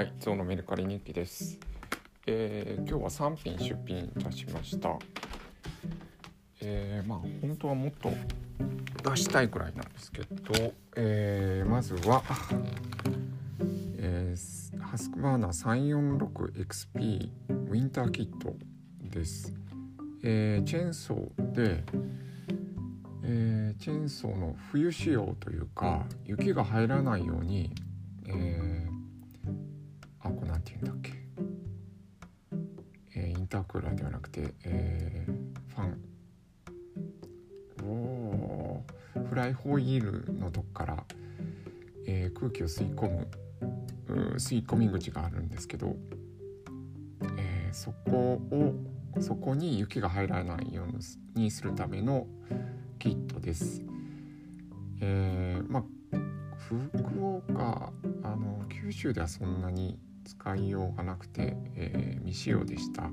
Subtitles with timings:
[0.00, 1.58] はい、ゾウのメルカリ日記です。
[2.26, 4.98] えー今日は3品出品いたしました。
[6.62, 8.10] えーまあ本当はもっと
[9.10, 12.22] 出したいくらいなんですけど、えーまずは、
[13.98, 17.28] えーハスクバーナー 346XP
[17.68, 18.54] ウィンターキット
[19.02, 19.52] です。
[20.22, 21.84] えーチェーンソーで、
[23.22, 27.74] えーチェーンソーの冬仕様というか雪が入らないように、
[28.26, 28.89] えー
[30.60, 31.12] あこれなんて言うんだっけ、
[33.16, 35.32] えーインタークーラーではなくて、えー
[35.74, 36.00] ファン。
[37.82, 38.84] お
[39.28, 41.04] フライホイールのとこから、
[42.06, 43.28] えー空気を吸い込む
[44.36, 45.96] 吸い込み口があるんですけど、
[47.38, 48.74] えーそこを
[49.20, 52.26] そこに雪が入らないようにするための
[52.98, 53.82] キットです。
[55.00, 55.84] えーまあ
[56.58, 63.10] 福岡あの九州ではそんなに使いようがなくて、えー未使用でした、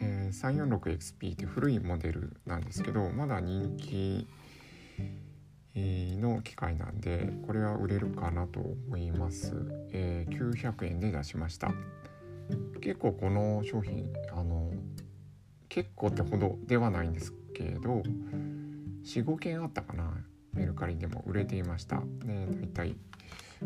[0.00, 4.26] えー 346XP って古いモデルなんですけどまだ人気
[5.76, 9.54] の機械なんでこれは売れるかなと思います、
[9.92, 11.72] えー900円で出しました。
[12.80, 14.70] 結構この商品あの
[15.68, 18.02] 結構ってほどではないんですけど
[19.04, 20.12] 45件あったかな。
[20.52, 22.00] メルカリでも売れていました。
[22.24, 22.96] ねだいたい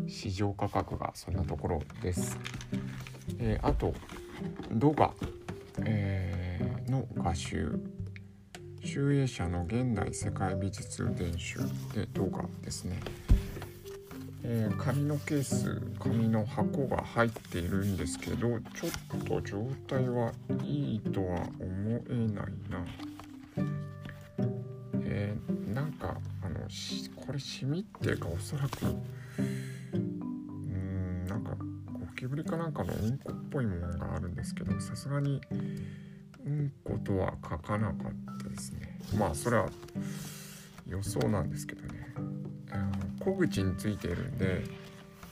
[0.07, 2.37] 市場価格がそんなところです、
[3.39, 3.93] えーあと
[4.71, 5.11] ドガ、
[5.83, 7.79] えーの画集。
[8.81, 11.59] 集英社の現代世界美術伝集
[11.93, 12.99] で動画ですね、
[14.43, 20.31] えー紙のケース紙の箱が入っているんですけどちょっと状態は
[20.63, 22.85] いいとは思えないな。
[25.03, 26.59] えーなんかあの
[27.15, 28.77] これシミっていうかおそらく
[32.19, 35.39] キブリかなんかのうんこっぽいものがあるんですけどさすがに
[36.45, 38.99] うんことは書かなかったですね。
[39.17, 39.69] まあそれは
[40.85, 42.13] 予想なんですけどね。
[43.21, 44.63] 小口についているんで、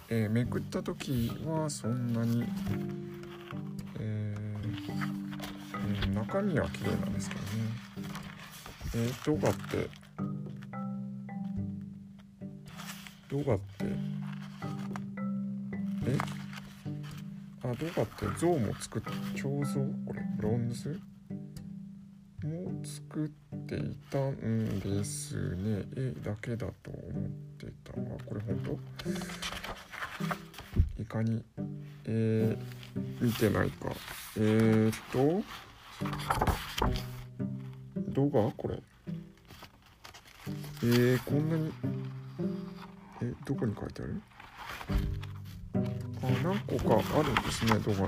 [0.07, 2.45] えーめくった時はそんなに、
[3.99, 7.47] えーうん中身は綺麗なんですけどね。
[8.95, 9.89] えー、動画って
[13.29, 13.85] 動画って
[16.07, 16.36] え？
[17.69, 19.01] あ動画って像も作っ
[19.35, 19.81] 彫像？
[20.05, 20.97] これブロンズ？
[22.43, 23.29] も作っ
[23.65, 25.83] ていたんですね。
[25.97, 27.03] 絵だけだと思っ
[27.57, 27.91] てた。
[27.91, 27.95] あ
[28.25, 28.79] これ本
[30.97, 31.01] 当？
[31.01, 31.43] いかに
[32.05, 33.91] えー、見てないか。
[34.37, 35.43] えー、っと
[38.13, 38.81] 動画これ。
[40.83, 41.73] えー、こんなに
[43.21, 44.21] えどこに書いてある？
[46.47, 47.99] 何個かあるんですね動画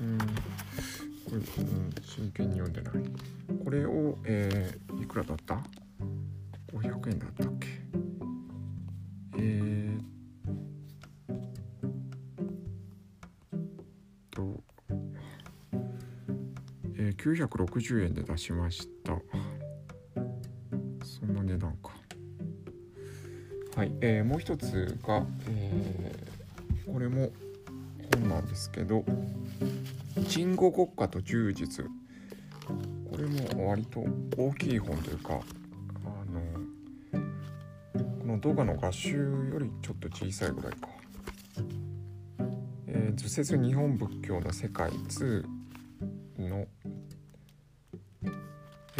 [0.00, 0.18] うん。
[0.18, 0.24] こ
[1.30, 2.94] れ、うん、真剣に読んでない。
[3.62, 5.62] これを、えー、いくらだった
[6.72, 7.68] ？500円だったっけ？
[9.36, 10.00] えー、
[14.30, 14.64] と
[16.96, 19.18] えー、960円で出しました。
[21.04, 21.93] そんな値段か。
[23.76, 26.34] はい、えーもう一つが、えー
[26.92, 27.30] これも
[28.14, 29.04] 本なんですけど
[30.28, 31.82] 「鎮護国家と柔術」
[33.10, 34.04] これも割と
[34.36, 35.40] 大きい本というか
[36.04, 36.40] あの
[38.20, 40.88] この動画の画集よりちょっと小さいぐらいか。
[42.86, 45.44] えー、図説日本仏教の世界2
[46.38, 46.66] の、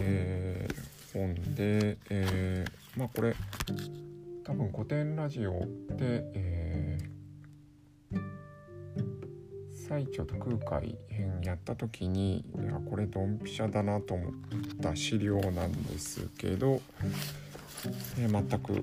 [0.02, 0.74] えー
[1.12, 3.36] 本で、えーまあこれ
[4.44, 5.60] 多分古典ラジオ
[5.96, 7.14] で、えー
[9.86, 14.32] 最澄と空海編やった時にいやこれドンピシャだなと思っ
[14.80, 16.80] た資料なんですけど、
[18.18, 18.82] えー全く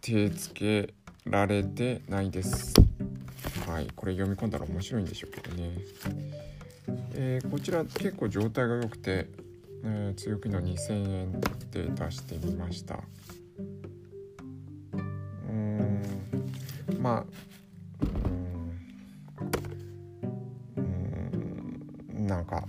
[0.00, 0.94] 手つけ
[1.26, 2.74] られてないです。
[3.66, 5.70] はい、これ読み込んだら面白いんでしょうけどね。
[7.14, 9.28] えーこちら結構状態が良くて、
[9.84, 11.40] えー強気の2000円
[11.70, 13.00] で出してみました。
[17.00, 17.24] まあ、
[20.76, 22.26] うん、うん。
[22.26, 22.62] なんか、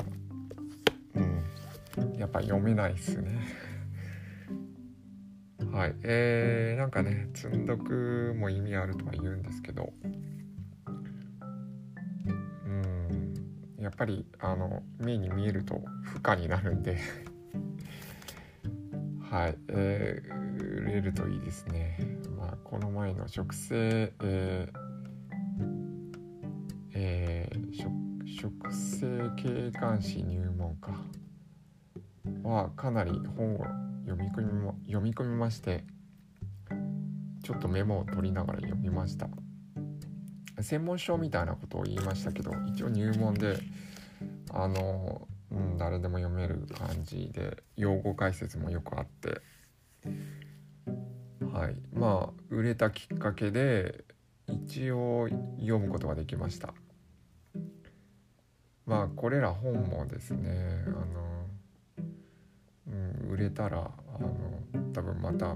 [1.15, 3.39] うん、やっぱ読めないっすね。
[5.69, 9.91] はい、えー、なんかね積んどくも意味あるとは言うんですけど。
[12.65, 13.33] うん。
[13.79, 16.97] やっぱりあの目に見えると負荷になるんで。
[19.31, 20.51] はい、えー
[20.81, 21.97] 売れるといいですね。
[22.37, 24.69] まあこの前の植生えー
[26.93, 27.71] えー、
[28.25, 30.91] 植生景観史入門か。
[32.43, 33.59] はかなり本を
[34.05, 35.85] 読み込み読み込みまして
[37.41, 39.29] ちょっとメモを取りながら読みました。
[40.59, 43.57] 専門書みたいなことを言いましたけど一応入門で
[44.53, 49.41] あの、うん、誰でも読める感じで用語解説もよくあって。
[51.53, 51.75] はい。
[51.93, 54.05] まあ売れたきっかけで
[54.47, 55.27] 一応
[55.59, 56.73] 読むことができました。
[58.85, 61.45] まあこれら本もですねあの、
[62.87, 62.91] う
[63.27, 64.29] ん、売れたらあの
[64.93, 65.55] 多分また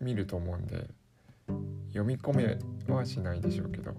[0.00, 0.88] 見ると思うんで
[1.88, 2.58] 読み込め
[2.92, 3.94] はしないでしょうけど。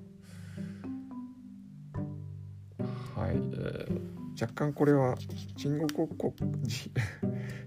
[3.15, 4.00] はい、えー、
[4.41, 5.15] 若干これは
[5.55, 6.33] 鎮護国国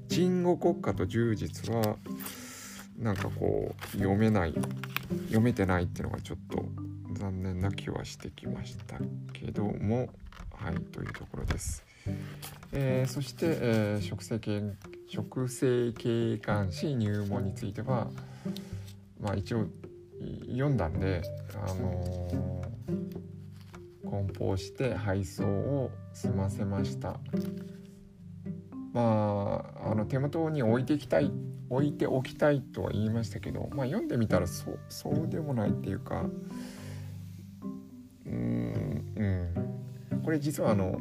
[0.08, 1.96] 鎮護国家と充実は
[2.98, 4.54] なんかこう読めない
[5.26, 6.64] 読めてないっていうのがちょっと
[7.12, 8.98] 残念な気はしてきました
[9.32, 10.08] けども
[10.50, 11.84] はいというところです。
[12.72, 14.60] えー、そして、えー、食生系
[15.08, 18.08] 食生経管史入門については
[19.20, 19.66] まあ一応
[20.46, 21.22] 読んだんで
[21.54, 23.14] あのー、
[24.04, 27.18] 梱包して配送を済ませました。
[28.92, 31.32] まああの手元に置いていきたい
[31.68, 36.26] 置いておきたいとは言いましたけど、まあ、読んでみたらそうそうでもないっていうか
[38.26, 39.04] うん
[40.10, 40.22] うん。
[40.22, 40.98] これ実はあの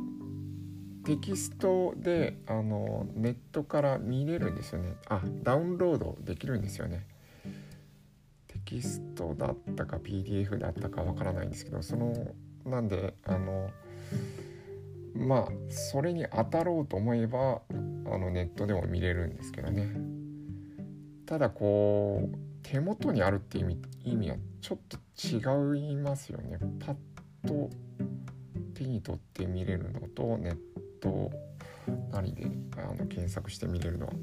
[1.06, 4.96] テキストであのネットから見れるんですよね。
[5.10, 7.06] あダウンロードできるんですよね。
[8.48, 12.14] テキストだったか PDF だったかわからないんですけどその
[12.65, 13.69] なんであの
[15.15, 19.89] まあそれに当たろうと思えばあのネットでも見れるんですけどね。
[21.25, 23.81] ただこう手元にあるっていう意味
[24.12, 26.57] 意味はちょっと違いますよね。
[26.80, 26.95] パッ
[27.48, 27.69] と
[28.74, 30.57] 手に取って見れるのとネッ
[31.00, 31.31] ト
[32.12, 32.45] なりで
[32.77, 34.13] あの検索して見れるのは。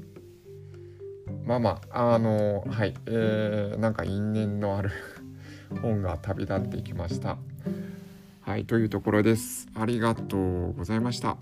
[1.45, 4.91] まあまああのはいえー、なんか因縁のある
[5.81, 7.37] 本が旅立っていきました。
[8.51, 9.69] はいというところです。
[9.75, 11.37] ありがとうございました。